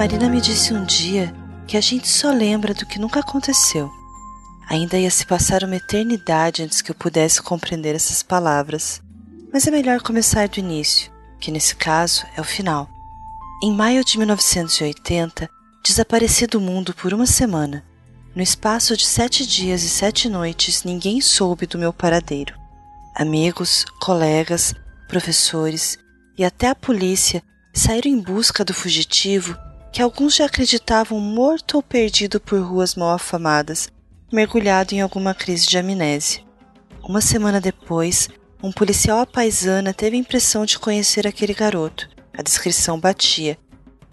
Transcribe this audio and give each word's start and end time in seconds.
Marina 0.00 0.30
me 0.30 0.40
disse 0.40 0.72
um 0.72 0.82
dia 0.82 1.30
que 1.66 1.76
a 1.76 1.80
gente 1.82 2.08
só 2.08 2.32
lembra 2.32 2.72
do 2.72 2.86
que 2.86 2.98
nunca 2.98 3.20
aconteceu. 3.20 3.92
Ainda 4.66 4.96
ia 4.96 5.10
se 5.10 5.26
passar 5.26 5.62
uma 5.62 5.76
eternidade 5.76 6.62
antes 6.62 6.80
que 6.80 6.90
eu 6.90 6.94
pudesse 6.94 7.42
compreender 7.42 7.94
essas 7.94 8.22
palavras. 8.22 9.02
Mas 9.52 9.66
é 9.66 9.70
melhor 9.70 10.00
começar 10.00 10.48
do 10.48 10.58
início, 10.58 11.12
que 11.38 11.50
nesse 11.50 11.76
caso 11.76 12.24
é 12.34 12.40
o 12.40 12.44
final. 12.44 12.88
Em 13.62 13.70
maio 13.74 14.02
de 14.02 14.16
1980, 14.16 15.50
desapareci 15.84 16.46
do 16.46 16.62
mundo 16.62 16.94
por 16.94 17.12
uma 17.12 17.26
semana. 17.26 17.84
No 18.34 18.40
espaço 18.40 18.96
de 18.96 19.04
sete 19.04 19.46
dias 19.46 19.82
e 19.82 19.88
sete 19.90 20.30
noites, 20.30 20.82
ninguém 20.82 21.20
soube 21.20 21.66
do 21.66 21.76
meu 21.76 21.92
paradeiro. 21.92 22.54
Amigos, 23.14 23.84
colegas, 24.00 24.74
professores 25.06 25.98
e 26.38 26.42
até 26.42 26.68
a 26.68 26.74
polícia 26.74 27.42
saíram 27.74 28.10
em 28.10 28.18
busca 28.18 28.64
do 28.64 28.72
fugitivo 28.72 29.54
que 29.92 30.02
alguns 30.02 30.36
já 30.36 30.46
acreditavam 30.46 31.18
morto 31.18 31.76
ou 31.76 31.82
perdido 31.82 32.40
por 32.40 32.60
ruas 32.60 32.94
mal 32.94 33.10
afamadas, 33.10 33.88
mergulhado 34.32 34.94
em 34.94 35.00
alguma 35.00 35.34
crise 35.34 35.66
de 35.66 35.76
amnésia. 35.76 36.42
Uma 37.02 37.20
semana 37.20 37.60
depois, 37.60 38.28
um 38.62 38.70
policial 38.70 39.18
à 39.20 39.26
paisana 39.26 39.92
teve 39.92 40.16
a 40.16 40.20
impressão 40.20 40.64
de 40.64 40.78
conhecer 40.78 41.26
aquele 41.26 41.54
garoto. 41.54 42.08
A 42.36 42.42
descrição 42.42 43.00
batia. 43.00 43.58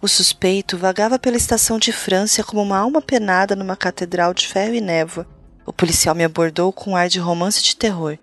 O 0.00 0.08
suspeito 0.08 0.78
vagava 0.78 1.18
pela 1.18 1.36
estação 1.36 1.78
de 1.78 1.92
França 1.92 2.42
como 2.42 2.62
uma 2.62 2.78
alma 2.78 3.02
penada 3.02 3.54
numa 3.54 3.76
catedral 3.76 4.32
de 4.32 4.46
ferro 4.46 4.74
e 4.74 4.80
névoa. 4.80 5.26
O 5.66 5.72
policial 5.72 6.14
me 6.14 6.24
abordou 6.24 6.72
com 6.72 6.92
um 6.92 6.96
ar 6.96 7.08
de 7.08 7.18
romance 7.18 7.62
de 7.62 7.76
terror. 7.76 8.16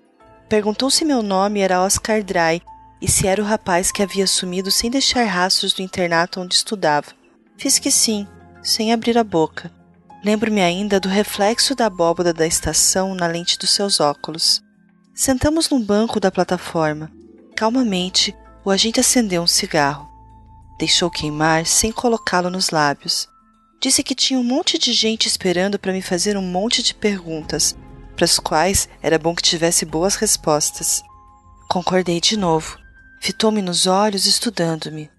Perguntou 0.47 0.89
se 0.89 1.03
meu 1.03 1.21
nome 1.21 1.59
era 1.59 1.81
Oscar 1.81 2.23
Dry 2.23 2.61
e 3.01 3.07
se 3.09 3.27
era 3.27 3.41
o 3.41 3.45
rapaz 3.45 3.91
que 3.91 4.01
havia 4.01 4.25
sumido 4.25 4.71
sem 4.71 4.89
deixar 4.89 5.25
rastros 5.25 5.73
do 5.73 5.81
internato 5.81 6.39
onde 6.39 6.55
estudava. 6.55 7.07
Fiz 7.57 7.79
que 7.79 7.91
sim, 7.91 8.27
sem 8.61 8.91
abrir 8.91 9.17
a 9.17 9.23
boca. 9.23 9.71
Lembro-me 10.23 10.61
ainda 10.61 10.99
do 10.99 11.09
reflexo 11.09 11.75
da 11.75 11.87
abóboda 11.87 12.33
da 12.33 12.47
estação 12.47 13.13
na 13.13 13.27
lente 13.27 13.57
dos 13.57 13.71
seus 13.71 13.99
óculos. 13.99 14.61
Sentamos 15.13 15.69
num 15.69 15.83
banco 15.83 16.19
da 16.19 16.31
plataforma. 16.31 17.11
Calmamente, 17.55 18.35
o 18.63 18.71
agente 18.71 18.99
acendeu 18.99 19.41
um 19.43 19.47
cigarro. 19.47 20.09
Deixou 20.79 21.09
queimar 21.09 21.65
sem 21.65 21.91
colocá-lo 21.91 22.49
nos 22.49 22.69
lábios. 22.69 23.27
Disse 23.81 24.01
que 24.01 24.15
tinha 24.15 24.39
um 24.39 24.43
monte 24.43 24.77
de 24.77 24.93
gente 24.93 25.27
esperando 25.27 25.77
para 25.77 25.91
me 25.91 26.01
fazer 26.01 26.37
um 26.37 26.41
monte 26.41 26.81
de 26.81 26.95
perguntas, 26.95 27.75
para 28.15 28.23
as 28.23 28.39
quais 28.39 28.87
era 29.01 29.19
bom 29.19 29.35
que 29.35 29.43
tivesse 29.43 29.85
boas 29.85 30.15
respostas. 30.15 31.03
Concordei 31.69 32.21
de 32.21 32.37
novo. 32.37 32.77
Fitou-me 33.21 33.61
nos 33.61 33.87
olhos, 33.87 34.25
estudando-me. 34.25 35.11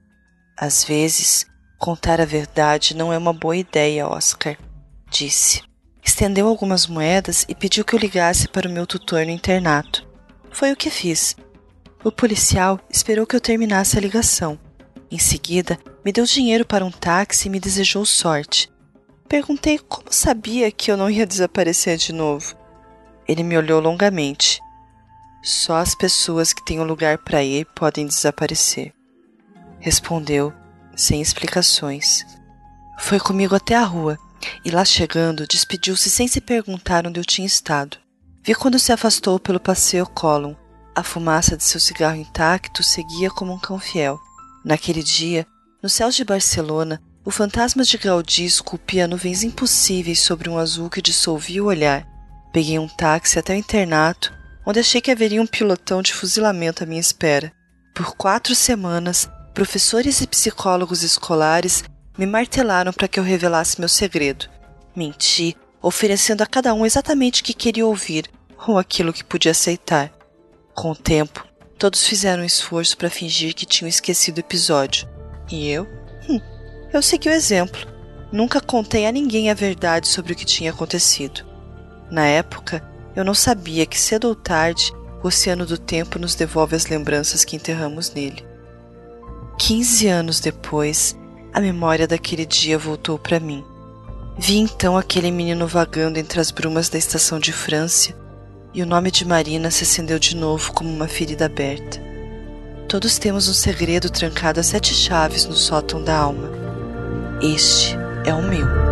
Às 0.56 0.82
vezes, 0.84 1.46
contar 1.84 2.18
a 2.18 2.24
verdade 2.24 2.96
não 2.96 3.12
é 3.12 3.18
uma 3.18 3.32
boa 3.34 3.54
ideia, 3.54 4.08
Oscar 4.08 4.56
disse. 5.14 5.62
Estendeu 6.02 6.48
algumas 6.48 6.86
moedas 6.86 7.44
e 7.46 7.54
pediu 7.54 7.84
que 7.84 7.94
eu 7.94 7.98
ligasse 7.98 8.48
para 8.48 8.66
o 8.66 8.72
meu 8.72 8.86
tutor 8.86 9.24
no 9.26 9.30
internato. 9.30 10.08
Foi 10.50 10.72
o 10.72 10.76
que 10.76 10.88
fiz. 10.88 11.36
O 12.02 12.10
policial 12.10 12.80
esperou 12.90 13.26
que 13.26 13.36
eu 13.36 13.40
terminasse 13.40 13.98
a 13.98 14.00
ligação. 14.00 14.58
Em 15.10 15.18
seguida, 15.18 15.78
me 16.02 16.10
deu 16.10 16.24
dinheiro 16.24 16.64
para 16.64 16.84
um 16.84 16.90
táxi 16.90 17.48
e 17.48 17.50
me 17.50 17.60
desejou 17.60 18.04
sorte. 18.04 18.72
Perguntei 19.28 19.78
como 19.78 20.10
sabia 20.10 20.70
que 20.72 20.90
eu 20.90 20.96
não 20.96 21.10
ia 21.10 21.26
desaparecer 21.26 21.98
de 21.98 22.14
novo. 22.14 22.56
Ele 23.28 23.42
me 23.42 23.58
olhou 23.58 23.78
longamente. 23.78 24.58
Só 25.42 25.76
as 25.76 25.94
pessoas 25.94 26.52
que 26.54 26.64
têm 26.64 26.80
um 26.80 26.84
lugar 26.84 27.18
para 27.18 27.44
ir 27.44 27.66
podem 27.74 28.06
desaparecer. 28.06 28.92
Respondeu, 29.78 30.52
sem 30.96 31.20
explicações. 31.20 32.24
Foi 32.98 33.18
comigo 33.18 33.54
até 33.54 33.74
a 33.74 33.84
rua 33.84 34.18
e 34.64 34.70
lá 34.70 34.84
chegando, 34.84 35.46
despediu-se 35.46 36.10
sem 36.10 36.28
se 36.28 36.40
perguntar 36.40 37.06
onde 37.06 37.18
eu 37.18 37.24
tinha 37.24 37.46
estado. 37.46 37.96
Vi 38.42 38.54
quando 38.54 38.78
se 38.78 38.92
afastou 38.92 39.38
pelo 39.38 39.58
passeio 39.60 40.06
Column. 40.06 40.56
A 40.94 41.02
fumaça 41.02 41.56
de 41.56 41.64
seu 41.64 41.80
cigarro 41.80 42.16
intacto 42.16 42.82
seguia 42.82 43.30
como 43.30 43.52
um 43.52 43.58
cão 43.58 43.78
fiel. 43.78 44.20
Naquele 44.64 45.02
dia, 45.02 45.46
nos 45.82 45.92
céus 45.92 46.14
de 46.14 46.24
Barcelona, 46.24 47.02
o 47.24 47.30
fantasma 47.30 47.82
de 47.82 47.96
Gaudí 47.96 48.44
esculpia 48.44 49.08
nuvens 49.08 49.42
impossíveis 49.42 50.20
sobre 50.20 50.48
um 50.48 50.58
azul 50.58 50.90
que 50.90 51.02
dissolvia 51.02 51.64
o 51.64 51.66
olhar. 51.66 52.06
Peguei 52.52 52.78
um 52.78 52.86
táxi 52.86 53.38
até 53.38 53.54
o 53.54 53.56
internato, 53.56 54.32
onde 54.64 54.78
achei 54.78 55.00
que 55.00 55.10
haveria 55.10 55.42
um 55.42 55.46
pilotão 55.46 56.02
de 56.02 56.14
fuzilamento 56.14 56.84
à 56.84 56.86
minha 56.86 57.00
espera. 57.00 57.50
Por 57.94 58.14
quatro 58.14 58.54
semanas, 58.54 59.28
professores 59.54 60.20
e 60.20 60.26
psicólogos 60.26 61.04
escolares 61.04 61.84
me 62.18 62.26
martelaram 62.26 62.92
para 62.92 63.06
que 63.06 63.20
eu 63.20 63.24
revelasse 63.24 63.78
meu 63.78 63.88
segredo. 63.88 64.46
Menti, 64.94 65.56
oferecendo 65.80 66.42
a 66.42 66.46
cada 66.46 66.74
um 66.74 66.84
exatamente 66.84 67.40
o 67.40 67.44
que 67.44 67.54
queria 67.54 67.86
ouvir 67.86 68.28
ou 68.66 68.76
aquilo 68.76 69.12
que 69.12 69.22
podia 69.22 69.52
aceitar. 69.52 70.12
Com 70.74 70.90
o 70.90 70.96
tempo, 70.96 71.46
todos 71.78 72.04
fizeram 72.04 72.42
um 72.42 72.46
esforço 72.46 72.96
para 72.96 73.08
fingir 73.08 73.54
que 73.54 73.64
tinham 73.64 73.88
esquecido 73.88 74.38
o 74.38 74.40
episódio. 74.40 75.08
E 75.50 75.70
eu? 75.70 75.86
Hum, 76.28 76.40
eu 76.92 77.00
segui 77.00 77.28
o 77.28 77.32
exemplo. 77.32 77.80
Nunca 78.32 78.60
contei 78.60 79.06
a 79.06 79.12
ninguém 79.12 79.50
a 79.50 79.54
verdade 79.54 80.08
sobre 80.08 80.32
o 80.32 80.36
que 80.36 80.44
tinha 80.44 80.72
acontecido. 80.72 81.46
Na 82.10 82.26
época, 82.26 82.82
eu 83.14 83.24
não 83.24 83.34
sabia 83.34 83.86
que 83.86 84.00
cedo 84.00 84.26
ou 84.26 84.34
tarde 84.34 84.92
o 85.22 85.28
oceano 85.28 85.64
do 85.64 85.78
tempo 85.78 86.18
nos 86.18 86.34
devolve 86.34 86.74
as 86.74 86.86
lembranças 86.86 87.44
que 87.44 87.54
enterramos 87.54 88.12
nele. 88.12 88.53
Quinze 89.58 90.08
anos 90.08 90.40
depois, 90.40 91.16
a 91.52 91.60
memória 91.60 92.06
daquele 92.06 92.44
dia 92.44 92.76
voltou 92.76 93.18
para 93.18 93.38
mim. 93.38 93.64
Vi 94.36 94.58
então 94.58 94.96
aquele 94.96 95.30
menino 95.30 95.66
vagando 95.66 96.18
entre 96.18 96.40
as 96.40 96.50
brumas 96.50 96.88
da 96.88 96.98
estação 96.98 97.38
de 97.38 97.52
França 97.52 98.12
e 98.74 98.82
o 98.82 98.86
nome 98.86 99.10
de 99.10 99.24
Marina 99.24 99.70
se 99.70 99.84
acendeu 99.84 100.18
de 100.18 100.36
novo 100.36 100.72
como 100.72 100.90
uma 100.90 101.06
ferida 101.06 101.46
aberta. 101.46 102.02
Todos 102.88 103.18
temos 103.18 103.48
um 103.48 103.54
segredo 103.54 104.10
trancado 104.10 104.58
a 104.58 104.62
sete 104.62 104.92
chaves 104.92 105.46
no 105.46 105.54
sótão 105.54 106.02
da 106.02 106.16
alma. 106.16 106.50
Este 107.40 107.96
é 108.26 108.34
o 108.34 108.42
meu. 108.42 108.83